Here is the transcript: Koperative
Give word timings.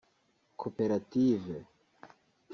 Koperative 0.59 1.59